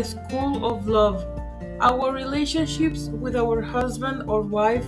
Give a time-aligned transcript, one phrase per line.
[0.00, 1.26] a school of love.
[1.82, 4.86] Our relationships with our husband or wife,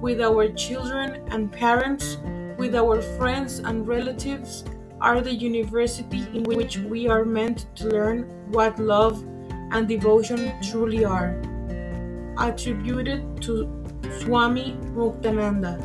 [0.00, 2.18] with our children and parents,
[2.58, 4.64] with our friends and relatives
[5.00, 9.22] are the university in which we are meant to learn what love
[9.70, 11.38] and devotion truly are.
[12.36, 13.54] Attributed to
[14.18, 15.78] Swami Muktananda.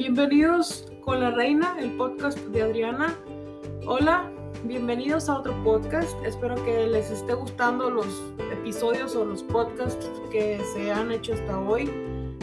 [0.00, 3.14] Bienvenidos con la reina, el podcast de Adriana.
[3.86, 4.30] Hola,
[4.64, 6.16] bienvenidos a otro podcast.
[6.24, 8.06] Espero que les esté gustando los
[8.50, 11.92] episodios o los podcasts que se han hecho hasta hoy.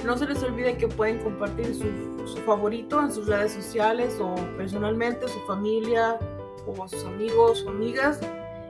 [0.05, 5.27] No se les olvide que pueden compartir su, favorito en sus redes sociales o personalmente,
[5.27, 6.19] su familia
[6.67, 8.19] o sus amigos o amigas.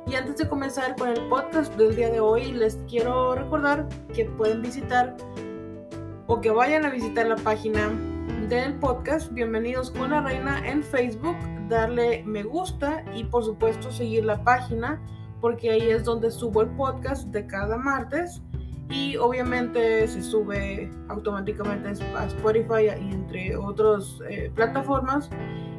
[0.07, 4.23] Y antes de comenzar con el podcast del día de hoy, les quiero recordar que
[4.23, 5.17] pueden visitar
[6.27, 7.91] o que vayan a visitar la página
[8.49, 11.35] del podcast Bienvenidos con la Reina en Facebook,
[11.67, 15.01] darle me gusta y por supuesto seguir la página
[15.41, 18.41] porque ahí es donde subo el podcast de cada martes
[18.89, 25.29] y obviamente se sube automáticamente a Spotify y entre otras eh, plataformas.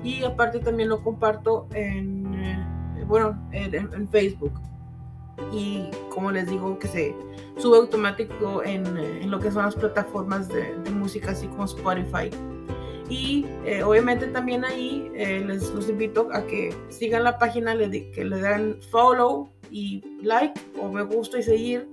[0.04, 4.52] Y aparte también lo comparto en, eh, bueno, en, en, Facebook.
[5.52, 7.16] Y como les digo que se
[7.56, 12.30] sube automático en, en lo que son las plataformas de, de música así como Spotify
[13.08, 18.24] y eh, obviamente también ahí eh, les los invito a que sigan la página, que
[18.24, 21.88] le den follow y like o me gusta y seguir,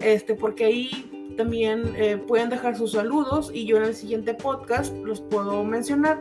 [0.00, 4.94] este, porque ahí también eh, pueden dejar sus saludos y yo en el siguiente podcast
[4.98, 6.20] los puedo mencionar.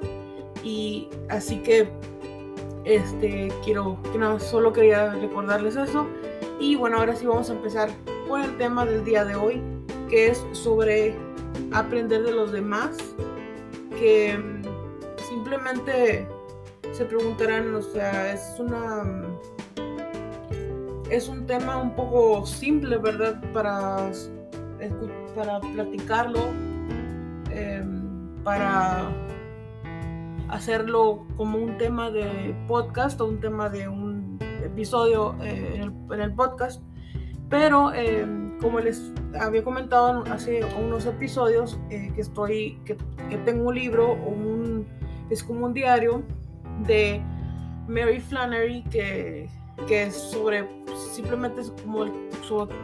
[0.63, 1.89] Y así que
[2.85, 6.07] este, quiero, que no, solo quería recordarles eso.
[6.59, 7.89] Y bueno, ahora sí vamos a empezar
[8.29, 9.61] con el tema del día de hoy,
[10.09, 11.15] que es sobre
[11.71, 12.97] aprender de los demás
[14.01, 14.35] que
[15.29, 16.27] simplemente
[16.91, 19.03] se preguntarán, o sea, es una
[21.11, 23.39] es un tema un poco simple, ¿verdad?
[23.53, 24.09] Para,
[25.35, 26.39] para platicarlo,
[27.51, 27.85] eh,
[28.43, 29.11] para
[30.49, 36.33] hacerlo como un tema de podcast o un tema de un episodio eh, en, el,
[36.33, 36.81] podcast.
[37.51, 38.25] Pero eh,
[38.61, 42.95] como les había comentado hace unos episodios, eh, que estoy, que,
[43.43, 44.87] tengo un libro, un,
[45.29, 46.23] es como un diario
[46.87, 47.21] de
[47.89, 49.49] Mary Flannery que,
[49.85, 50.65] que es sobre,
[51.13, 52.05] simplemente como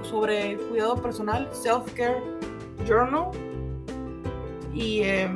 [0.03, 2.21] sobre cuidado personal, self-care
[2.85, 3.31] journal.
[4.73, 5.29] Y eh,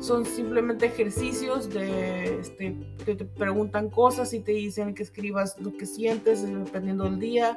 [0.00, 5.72] son simplemente ejercicios de, este, que te preguntan cosas y te dicen que escribas lo
[5.72, 7.54] que sientes dependiendo del día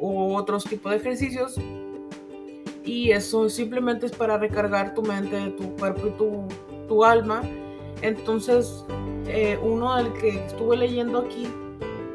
[0.00, 1.56] o otros tipos de ejercicios.
[2.84, 6.48] Y eso simplemente es para recargar tu mente, tu cuerpo y tu,
[6.88, 7.42] tu alma.
[8.02, 8.84] Entonces,
[9.26, 11.48] eh, uno del que estuve leyendo aquí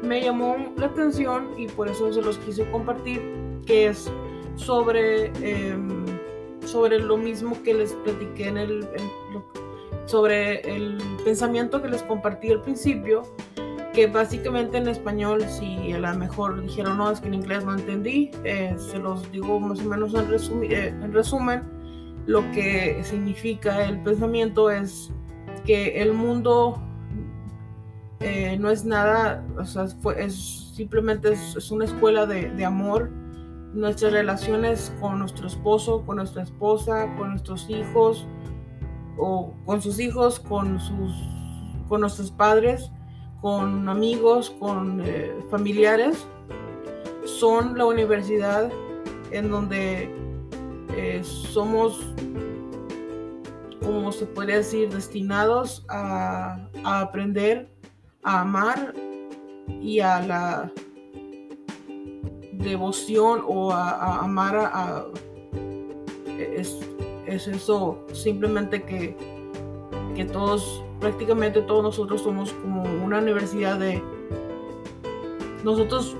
[0.02, 3.22] me llamó la atención y por eso se los quise compartir,
[3.66, 4.10] que es
[4.56, 5.76] sobre, eh,
[6.64, 9.44] sobre lo mismo que les platiqué en el, en lo,
[10.06, 13.22] sobre el pensamiento que les compartí al principio,
[13.94, 17.74] que básicamente en español, si a lo mejor dijeron, no, es que en inglés no
[17.74, 21.62] entendí, eh, se los digo más o menos eh, en, resumen,
[22.26, 25.12] lo que significa el pensamiento es
[25.64, 26.82] que el mundo
[28.20, 32.64] eh, no es nada, o sea, fue, es, simplemente es, es una escuela de, de,
[32.64, 33.10] amor,
[33.72, 38.26] nuestras relaciones con nuestro esposo, con nuestra esposa, con nuestros hijos,
[39.16, 41.12] o con sus hijos, con, sus,
[41.88, 42.90] con nuestros padres,
[43.44, 46.26] con amigos, con eh, familiares,
[47.26, 48.72] son la universidad
[49.32, 50.08] en donde
[50.96, 52.00] eh, somos,
[53.82, 57.68] como se podría decir, destinados a, aprender,
[58.22, 58.94] a amar
[59.68, 60.72] y a la
[62.50, 65.06] devoción o a, amar a, a
[66.38, 66.78] es,
[67.26, 69.14] es, eso, simplemente que,
[70.16, 74.02] que todos prácticamente todos nosotros somos como una universidad de...
[75.62, 76.16] Nosotros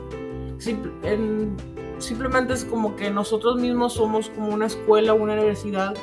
[1.03, 1.57] en,
[1.97, 5.95] simplemente es como que nosotros mismos somos como una escuela, una universidad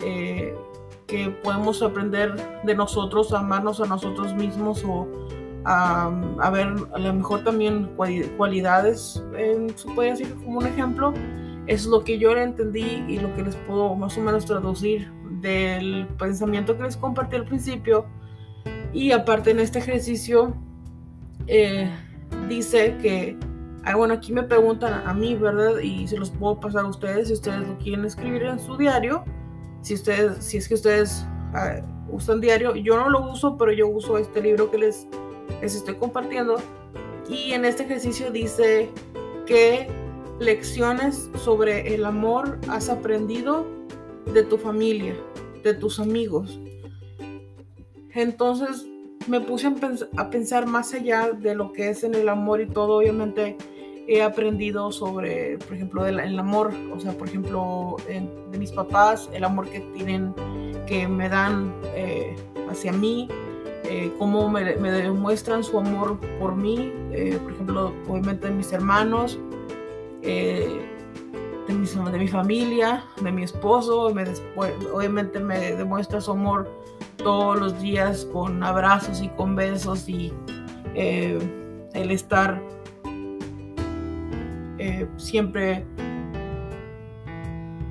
[0.00, 0.56] eh,
[1.06, 5.06] que podemos aprender de nosotros, amarnos a nosotros mismos o,
[5.66, 7.94] a, ver a lo mejor también
[8.38, 9.22] cualidades,
[9.76, 11.12] se puede decir como un ejemplo.
[11.66, 15.12] Es lo que yo entendí y lo que les puedo más o menos traducir
[15.42, 18.06] del pensamiento que les compartí al principio.
[18.92, 20.54] Y aparte en este ejercicio
[21.46, 21.90] eh,
[22.48, 23.36] dice que,
[23.96, 25.78] bueno, aquí me preguntan a mí, ¿verdad?
[25.78, 29.24] Y se los puedo pasar a ustedes si ustedes lo quieren escribir en su diario.
[29.82, 31.80] Si, ustedes, si es que ustedes ah,
[32.10, 35.08] usan diario, yo no lo uso, pero yo uso este libro que les
[35.62, 36.56] les estoy compartiendo.
[37.28, 38.90] Y en este ejercicio dice
[39.46, 39.88] qué
[40.40, 43.64] lecciones sobre el amor has aprendido
[44.34, 45.14] de tu familia,
[45.62, 46.60] de tus amigos.
[48.14, 48.86] Entonces
[49.26, 49.72] me puse
[50.16, 52.98] a, pensar más allá de lo que es en el amor y todo.
[52.98, 53.56] Obviamente
[54.06, 59.44] he aprendido sobre, por ejemplo, el, amor, o sea, por ejemplo, de mis papás, el
[59.44, 60.34] amor que tienen,
[60.86, 62.34] que me dan eh,
[62.68, 63.28] hacia mí,
[63.84, 69.38] eh, cómo me, demuestran su amor por mí, eh, por ejemplo, obviamente de mis hermanos,
[70.20, 70.80] de,
[71.68, 74.24] de, mi familia, de mi esposo, me
[74.92, 76.68] obviamente me demuestra su amor
[77.22, 80.32] todos los días con abrazos y con besos y
[80.94, 82.62] el estar
[85.16, 85.84] siempre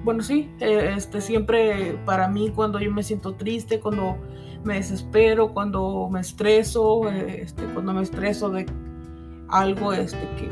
[0.04, 4.18] bueno, sí, este, siempre para mí cuando yo me siento triste, cuando
[4.64, 8.66] me desespero, cuando me estreso, este, cuando me estreso de
[9.50, 10.50] algo este, que,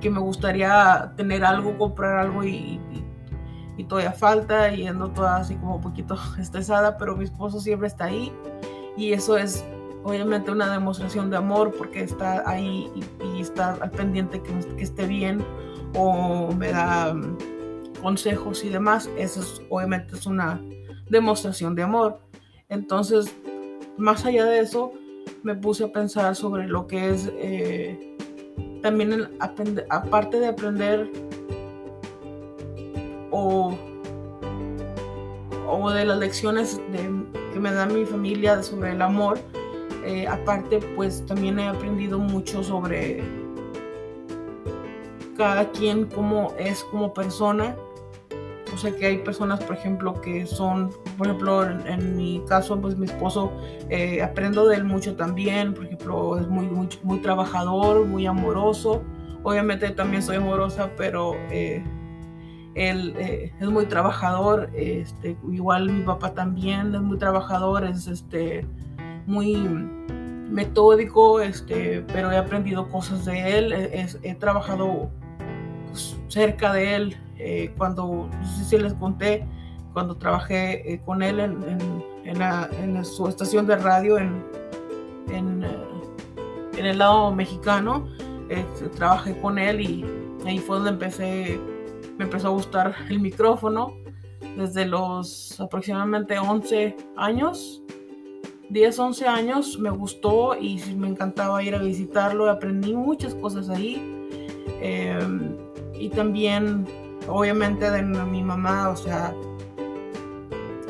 [0.00, 2.80] que, me gustaría tener algo, comprar algo y,
[3.90, 8.04] todavía falta y ando toda así como un poquito estresada, pero mi esposo siempre está
[8.04, 8.32] ahí
[8.96, 9.62] y eso es
[10.04, 12.90] obviamente una demostración de amor porque está ahí
[13.22, 15.44] y, está al pendiente que, que, esté bien
[15.94, 17.36] o me da mm,
[18.00, 19.10] consejos y demás.
[19.18, 20.60] Eso es, obviamente es una
[21.10, 22.20] demostración de amor.
[22.68, 23.34] Entonces,
[23.98, 24.92] más allá de eso,
[25.42, 28.16] me puse a pensar sobre lo que es eh,
[28.82, 31.10] también aparte de aprender
[33.30, 33.76] o,
[35.94, 36.80] de las lecciones
[37.52, 39.38] que me da mi familia sobre el amor,
[40.04, 43.22] eh, aparte pues también he aprendido mucho sobre
[45.36, 47.74] cada quien cómo es como persona.
[48.74, 52.96] O sea que hay personas, por ejemplo, que son, por ejemplo, en, mi caso, pues
[52.96, 53.50] mi esposo,
[53.88, 59.02] eh, aprendo de él mucho también, por ejemplo, es muy, muy, muy trabajador, muy amoroso.
[59.42, 61.82] Obviamente también soy amorosa, pero eh,
[62.74, 64.70] él eh, es muy trabajador.
[64.74, 68.66] Este, igual mi papá también es muy trabajador, es este,
[69.26, 69.56] muy
[70.50, 75.10] metódico, este, pero he aprendido cosas de él, he trabajado
[76.28, 79.46] cerca de él eh, cuando, no sé si les conté,
[79.92, 84.42] cuando trabajé eh, con él en, su estación de radio en,
[86.76, 88.08] el lado mexicano,
[88.96, 90.04] trabajé con él y
[90.46, 91.60] ahí fue donde empecé,
[92.20, 93.94] me empezó a gustar el micrófono
[94.54, 97.82] desde los aproximadamente 11 años.
[98.68, 104.28] 10, 11 años me gustó y me encantaba ir a visitarlo, aprendí muchas cosas ahí.
[105.98, 106.86] y también
[107.26, 109.34] obviamente de mi mamá, o sea,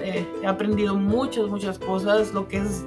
[0.00, 2.84] eh, he aprendido muchas, muchas cosas, lo que es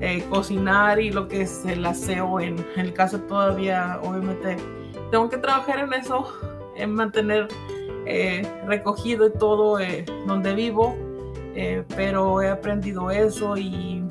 [0.00, 4.56] eh, cocinar y lo que es el aseo en, el caso todavía, obviamente,
[5.12, 6.26] tengo que trabajar en eso,
[6.74, 7.48] en mantener
[8.06, 9.78] eh, recogido todo
[10.26, 10.96] donde vivo,
[11.96, 14.04] pero he aprendido eso y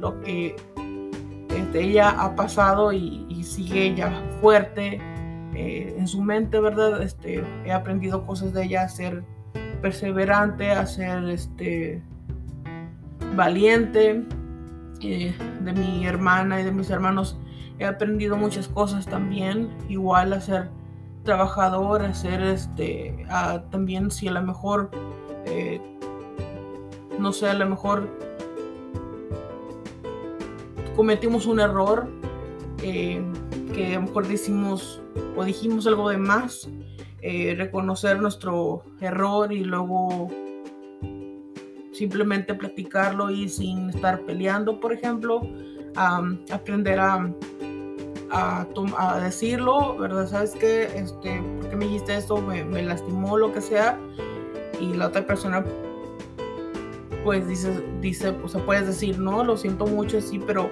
[0.00, 0.56] lo que
[1.70, 5.00] este, ella ha pasado y, y sigue ella fuerte
[5.54, 7.02] eh, en su mente, ¿verdad?
[7.02, 9.22] Este, he aprendido cosas de ella, a ser
[9.82, 12.02] perseverante, a ser este,
[13.34, 14.24] valiente.
[15.02, 17.38] Eh, de mi hermana y de mis hermanos
[17.78, 20.68] he aprendido muchas cosas también, igual a ser
[21.30, 23.24] trabajador, a ser este,
[23.70, 24.90] también si a lo mejor,
[25.46, 25.80] eh,
[27.20, 28.08] no sé, a lo mejor
[30.96, 32.08] cometimos un error,
[32.78, 33.22] que
[33.86, 35.00] a lo mejor decimos
[35.36, 36.68] o dijimos algo de más,
[37.22, 40.28] eh, reconocer nuestro error y luego
[41.92, 45.42] simplemente platicarlo y sin estar peleando, por ejemplo,
[45.94, 46.98] aprender
[48.30, 48.66] a,
[48.98, 50.26] a, decirlo, ¿verdad?
[50.28, 50.84] ¿Sabes qué?
[50.94, 52.36] Este, ¿Por qué me dijiste esto?
[52.38, 53.98] Me, me lastimó, lo que sea.
[54.80, 55.64] Y la otra persona
[57.24, 60.70] pues dice, dice, o sea, puedes decir, no, lo siento mucho, sí, pero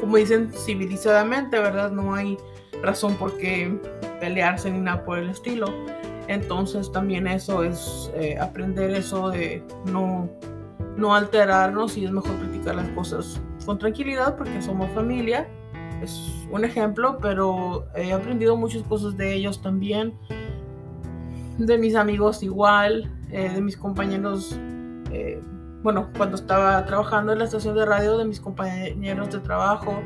[0.00, 1.90] como dicen civilizadamente, ¿verdad?
[1.90, 2.38] No hay
[2.82, 3.76] razón por qué
[4.20, 5.66] pelearse ni nada por el estilo.
[6.28, 10.28] Entonces también eso es eh, aprender eso de no,
[10.96, 15.48] no alterarnos y es mejor criticar las cosas con tranquilidad porque somos familia.
[16.02, 20.14] Es un ejemplo, pero he aprendido muchas cosas de ellos también.
[21.58, 24.58] De mis amigos igual, eh, de mis compañeros,
[25.10, 25.40] eh,
[25.82, 30.00] bueno, cuando estaba trabajando en la estación de radio, de mis compañeros de trabajo,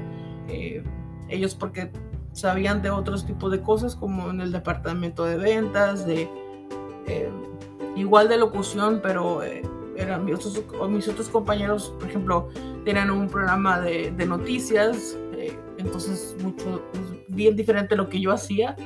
[0.49, 0.83] eh,
[1.29, 1.91] ellos porque
[2.33, 6.29] sabían de otros tipos de cosas, como en el departamento de ventas, de
[7.97, 9.43] igual de locución, pero
[9.97, 10.35] eran mis
[11.09, 12.49] otros, compañeros, por ejemplo,
[12.85, 15.17] tenían un programa de, noticias,
[15.85, 16.83] entonces mucho,
[17.29, 18.77] bien diferente a lo que yo hacía.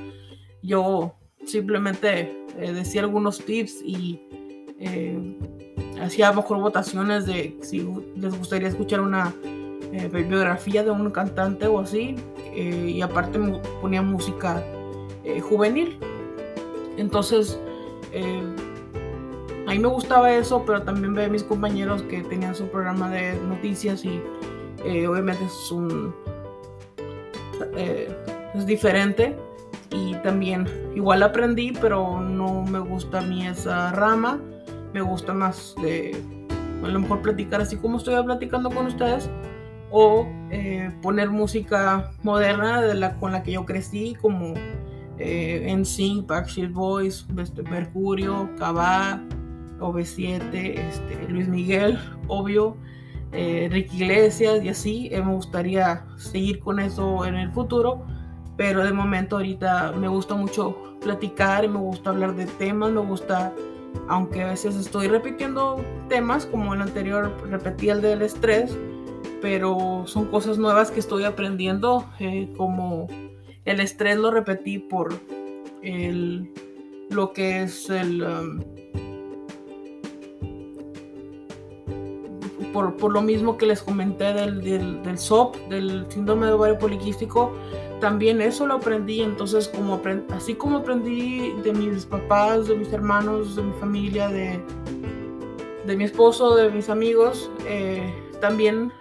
[0.63, 4.21] Yo simplemente eh, decía algunos tips y
[4.81, 5.19] eh,
[6.01, 7.87] hacía mejor votaciones de si
[8.17, 9.35] les gustaría escuchar una
[10.13, 12.17] biografía de un cantante o así,
[12.55, 13.39] y aparte
[13.81, 14.63] ponía música
[15.41, 15.99] juvenil.
[16.99, 17.59] Entonces,
[19.67, 23.11] a mí me gustaba eso, pero también veía a mis compañeros que tenían su programa
[23.11, 24.21] de noticias y
[24.85, 26.15] eh, obviamente es un...
[27.77, 28.09] Eh,
[28.55, 29.37] es diferente
[29.91, 34.41] y también igual aprendí, pero no me gusta a mí esa rama.
[34.93, 36.17] Me gusta más de
[36.83, 39.29] a lo mejor platicar así como estoy platicando con ustedes
[39.91, 44.55] o eh, poner música moderna con la que yo crecí como
[45.19, 49.21] eh, NSYNC, Backstreet Boys, este, Mercurio, Cabá,
[49.79, 51.99] OV7, este, Luis Miguel,
[52.29, 52.77] obvio,
[53.37, 55.09] eh, Ricky Iglesias y así.
[55.13, 58.05] Eh, me gustaría seguir con eso en el futuro,
[58.57, 63.53] pero de momento ahorita me gusta mucho platicar me gusta hablar de temas, me gusta,
[64.09, 68.77] aunque a veces estoy repitiendo temas, como el anterior repetí el del estrés,
[69.41, 73.07] pero son cosas nuevas que estoy aprendiendo, eh, como
[73.65, 75.15] el estrés lo repetí por
[75.83, 76.51] el,
[77.11, 78.23] lo que es el...
[78.23, 78.76] Um,
[82.83, 84.63] por, lo mismo que les comenté del,
[85.03, 87.53] del, SOP, del síndrome de ovario poliquístico,
[88.01, 89.23] también eso lo aprendí.
[89.23, 94.61] Entonces, como así como aprendí de mis papás, de mis hermanos, de mi familia, de,
[95.87, 98.93] de mi esposo, de mis amigos, eh, también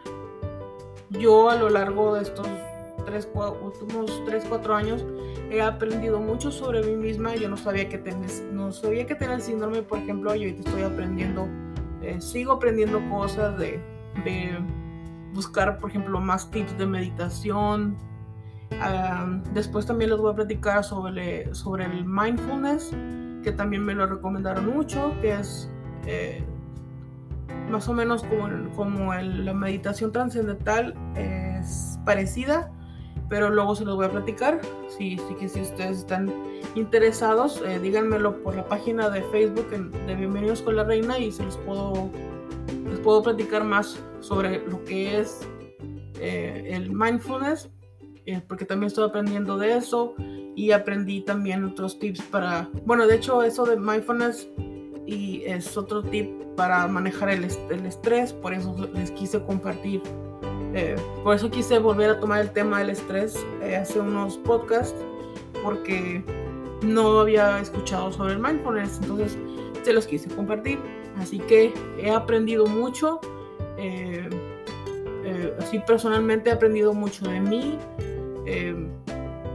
[1.10, 2.48] yo a lo largo de estos
[3.06, 3.28] tres,
[3.62, 5.06] últimos 3, 4 años
[5.52, 7.36] he aprendido mucho sobre mí misma.
[7.36, 10.70] Yo no sabía que tenía, no sabía que tenía el síndrome, por ejemplo, y ahorita
[10.70, 11.48] estoy aprendiendo
[12.02, 13.82] eh, sigo aprendiendo cosas de,
[15.34, 17.98] buscar, por ejemplo, más tips de meditación.
[19.54, 22.92] después también les voy a platicar sobre, sobre el mindfulness,
[23.44, 25.70] que también me lo recomendaron mucho, que es
[26.06, 26.44] eh,
[27.70, 32.72] más o menos como, como la meditación trascendental, es parecida,
[33.30, 34.62] pero luego se los voy a platicar.
[34.98, 36.32] Si, si, si ustedes están
[36.76, 41.44] interesados, eh, díganmelo por la página de Facebook de Bienvenidos con la Reina y se
[41.44, 42.10] los puedo,
[42.90, 45.48] les puedo platicar más sobre lo que es
[46.20, 47.70] eh, el mindfulness,
[48.26, 50.16] eh, porque también estoy aprendiendo de eso
[50.56, 54.48] y aprendí también otros tips para, bueno, de hecho eso de mindfulness
[55.06, 60.02] y es otro tip para manejar el, el estrés, por eso les quise compartir
[60.76, 65.00] eh, por eso quise volver a tomar el tema del estrés eh, hace unos podcasts,
[65.64, 66.22] porque
[66.82, 69.38] no había escuchado sobre el mindfulness, entonces
[69.84, 70.78] se los quise compartir.
[71.18, 73.22] Así que he aprendido mucho,
[73.78, 74.30] eh,
[75.60, 77.80] así personalmente he aprendido mucho de mí,
[78.46, 78.76] he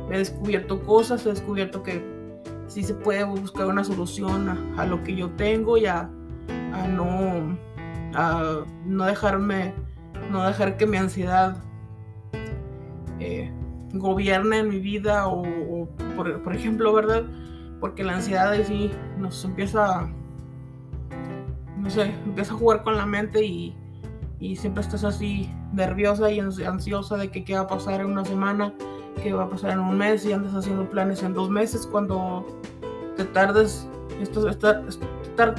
[0.08, 2.02] descubierto cosas, he descubierto que
[2.66, 6.10] sí se puede buscar una solución a, lo que yo tengo y a,
[6.88, 7.58] no,
[8.14, 9.74] a no dejarme
[10.30, 11.56] no dejar que mi ansiedad
[13.18, 13.52] eh,
[13.92, 17.24] gobierne en mi vida o, por, ejemplo, ¿verdad?
[17.80, 20.08] Porque la ansiedad ahí sí nos empieza,
[21.78, 23.76] no sé, empieza a jugar con la mente y,
[24.56, 28.72] siempre estás así nerviosa y ansiosa de que qué va a pasar en una semana,
[29.22, 32.46] qué va a pasar en un mes y andas haciendo planes en dos meses cuando
[33.18, 33.86] te tardes,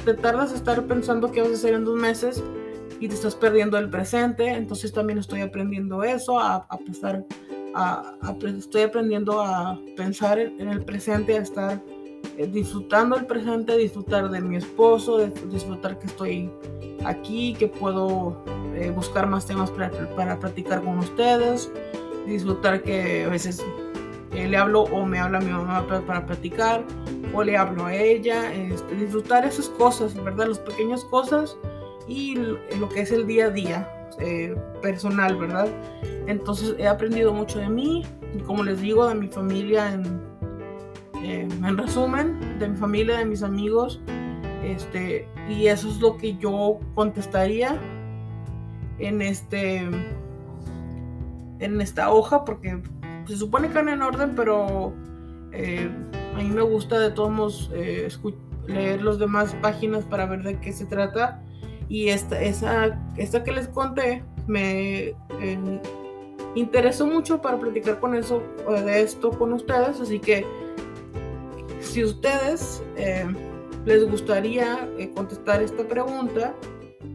[0.04, 2.42] te tardas estar pensando qué vas a hacer en dos meses
[3.02, 4.48] y te estás perdiendo el presente.
[4.48, 7.26] Entonces también estoy aprendiendo eso, a, a pensar,
[7.74, 8.16] a,
[8.56, 11.82] estoy aprendiendo a pensar en el presente, a estar
[12.38, 16.48] eh, disfrutando el presente, disfrutar de mi esposo, disfrutar que estoy
[17.04, 18.40] aquí, que puedo
[18.76, 21.72] eh, buscar más temas para, para platicar con ustedes,
[22.24, 23.64] disfrutar que a veces
[24.30, 26.84] eh, le hablo o me habla mi mamá para, para platicar
[27.34, 30.46] o le hablo a ella, este, disfrutar esas cosas, ¿verdad?
[30.46, 31.58] Las pequeñas cosas
[32.08, 35.68] y lo que es el día a día eh, personal, ¿verdad?
[36.26, 38.04] Entonces he aprendido mucho de mí,
[38.46, 40.20] como les digo, de mi familia en,
[41.24, 44.00] en resumen, de mi familia, de mis amigos,
[44.62, 47.80] este, y eso es lo que yo contestaría
[48.98, 49.88] en este,
[51.58, 52.80] en esta hoja porque
[53.26, 54.92] se supone que van en orden, pero
[55.52, 55.90] eh,
[56.34, 58.08] a mí me gusta de todos modos eh,
[58.66, 61.42] leer las demás páginas para ver de qué se trata.
[61.92, 65.80] Y esta, esa, esta que les conté me eh,
[66.54, 70.00] interesó mucho para platicar con eso, de esto con ustedes.
[70.00, 70.42] Así que
[71.80, 72.82] si ustedes
[73.84, 76.54] les gustaría contestar esta pregunta,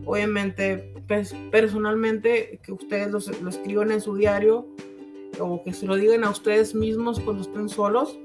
[0.06, 3.10] obviamente pues, personalmente que ustedes
[3.42, 4.68] lo, escriban en su diario
[5.40, 8.20] o que se lo digan a ustedes mismos cuando estén solos.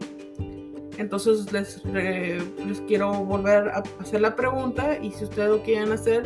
[0.98, 6.22] Entonces les, les quiero volver a hacer la pregunta y si ustedes lo quieren hacer,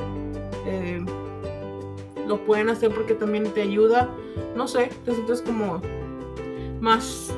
[0.66, 1.04] eh,
[2.26, 4.08] lo pueden hacer porque también te ayuda,
[4.56, 5.80] no sé, te sientes como
[6.80, 7.32] más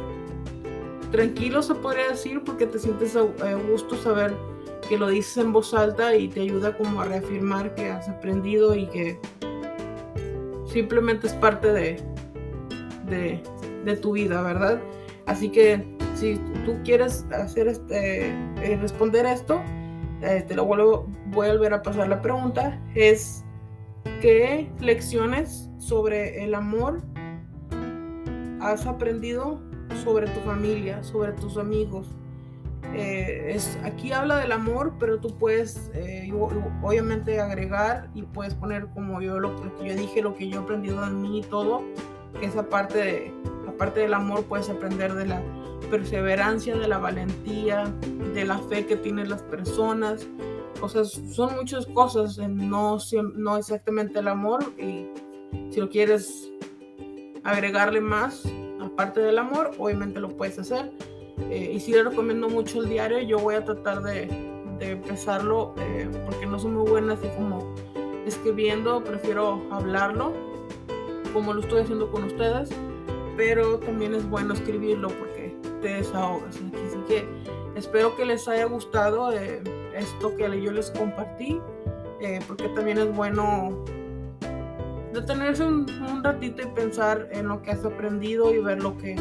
[1.12, 3.23] tranquilo se podría decir porque te sientes a
[3.70, 4.35] gusto saber
[4.88, 8.75] que lo dices en voz alta y te ayuda como a reafirmar que has aprendido
[8.75, 9.18] y que
[10.73, 12.02] simplemente es parte de,
[13.06, 14.80] de, tu vida, ¿verdad?
[15.26, 15.97] Así que
[16.68, 19.62] tú quieres hacer este, eh, responder esto,
[20.20, 23.42] eh, te lo vuelvo, voy a volver a pasar la pregunta, es
[24.20, 27.00] ¿qué lecciones sobre el amor
[28.60, 29.62] has aprendido
[30.04, 32.14] sobre tu familia, sobre tus amigos?
[32.94, 36.30] Eh, es, aquí habla del amor, pero tú puedes eh,
[36.82, 40.62] obviamente agregar y puedes poner como yo lo, que yo dije, lo que yo he
[40.64, 41.80] aprendido en mí y todo.
[42.42, 43.34] Esa parte, de,
[43.66, 45.42] aparte del amor, puedes aprender de la
[45.90, 47.92] perseverancia, de la valentía,
[48.35, 50.26] de la fe que tienen las personas.
[50.80, 52.98] O sea, son muchas cosas, no,
[53.35, 54.72] no exactamente el amor.
[54.79, 55.07] Y
[55.70, 56.50] si lo quieres
[57.44, 58.42] agregarle más,
[58.81, 60.90] aparte del amor, obviamente lo puedes hacer
[61.50, 63.20] eh, y sí le recomiendo mucho el diario.
[63.20, 64.26] Yo voy a tratar de,
[64.79, 67.74] de empezarlo eh, porque no soy muy buena así como
[68.26, 70.33] escribiendo, prefiero hablarlo
[71.33, 72.70] como lo estoy haciendo con ustedes,
[73.37, 75.38] pero también es bueno escribirlo porque
[75.80, 76.56] te desahogas.
[76.56, 77.28] Así que
[77.74, 79.62] espero que les haya gustado eh,
[79.94, 81.60] esto que yo les compartí,
[82.46, 83.84] porque también es bueno
[85.12, 89.16] detenerse un, un ratito y pensar en lo que has aprendido y ver lo que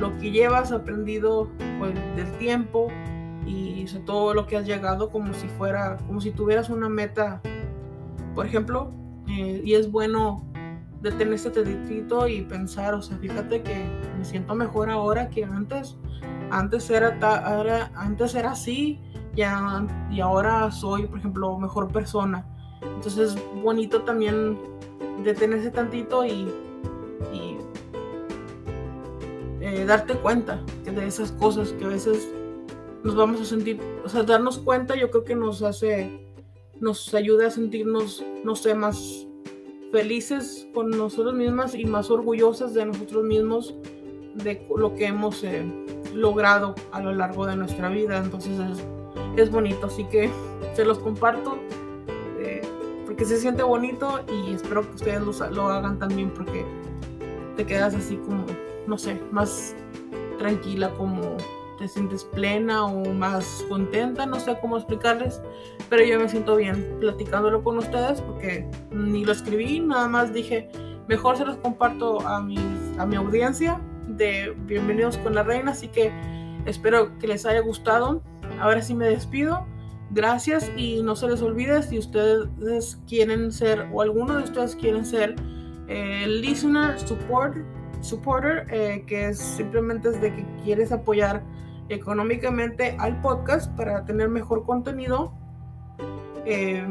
[0.00, 2.88] lo que llevas aprendido pues, del tiempo
[3.46, 7.40] y todo lo que has llegado como si fuera, como si tuvieras una meta,
[8.34, 8.92] por ejemplo,
[9.28, 10.44] eh, y es bueno
[11.00, 13.84] detenerse tantito y pensar, o sea, fíjate que
[14.18, 15.96] me siento mejor ahora que antes,
[16.50, 19.00] antes era, ta, antes era así
[19.34, 22.46] ya, y ahora soy, por ejemplo, mejor persona.
[22.82, 24.58] Entonces es bonito también
[25.24, 26.48] detenerse tantito y
[29.62, 32.26] Eh, darte cuenta de esas cosas que a veces
[33.04, 36.34] nos vamos a sentir, o sea, darnos cuenta yo creo que nos hace,
[36.80, 39.28] nos ayuda a sentirnos, no sé, más
[39.92, 43.74] felices con nosotros mismas y más orgullosas de nosotros mismos,
[44.34, 45.64] de lo que hemos eh,
[46.14, 48.18] logrado a lo largo de nuestra vida.
[48.18, 48.52] Entonces
[49.36, 50.30] es, bonito, así que
[50.74, 51.58] se los comparto
[52.38, 52.62] eh,
[53.06, 56.64] porque se siente bonito y espero que ustedes lo, lo hagan también porque
[57.56, 58.44] te quedas así como
[58.86, 59.74] no sé, más
[60.38, 61.36] tranquila, como
[61.80, 65.40] te sientes plena o más contenta, no sé cómo explicarles,
[65.88, 70.68] pero yo me siento bien platicándolo con ustedes porque ni lo escribí, nada más dije,
[71.08, 72.58] mejor se los comparto a mi,
[72.98, 76.12] a mi audiencia de Bienvenidos con la Reina, así que
[76.66, 78.22] espero que les haya gustado.
[78.60, 79.66] Ahora sí me despido.
[80.10, 85.06] Gracias y no se les olvide si ustedes quieren ser o alguno de ustedes quieren
[85.06, 85.36] ser
[85.88, 87.56] eh, listener support
[88.00, 91.42] supporter, eh, que es simplemente es de que quieres apoyar
[91.90, 95.32] económicamente al podcast para tener mejor contenido,
[96.46, 96.84] eh,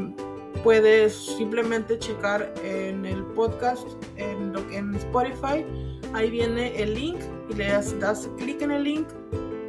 [0.62, 3.86] puedes simplemente checar en el podcast,
[4.16, 5.64] en, lo, en Spotify,
[6.12, 9.08] ahí viene el link y le das, das clic en el link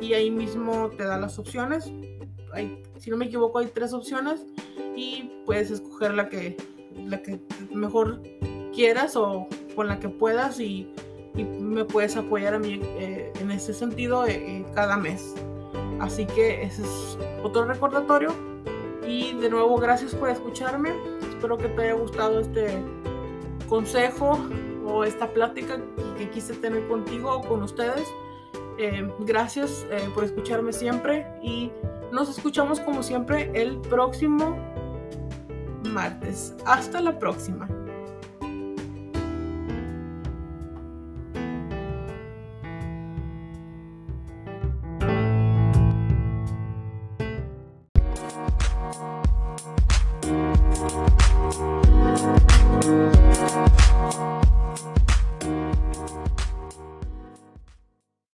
[0.01, 1.91] y ahí mismo te da las opciones.
[2.53, 4.45] Hay, si no me equivoco, hay tres opciones
[4.95, 6.57] y puedes escoger la que,
[7.05, 7.39] la que
[7.73, 8.21] mejor
[8.73, 10.93] quieras o con la que puedas y
[11.35, 15.35] y me puedes apoyar a mí eh, en ese sentido eh, eh, cada mes.
[15.99, 18.33] Así que ese es otro recordatorio.
[19.07, 20.91] Y de nuevo, gracias por escucharme.
[21.29, 22.81] Espero que te haya gustado este
[23.67, 24.39] consejo
[24.85, 25.79] o esta plática
[26.17, 28.07] que quise tener contigo o con ustedes.
[29.19, 31.71] gracias por escucharme siempre y
[32.11, 34.57] nos escuchamos como siempre el próximo
[35.83, 36.55] martes.
[36.65, 37.67] Hasta la próxima.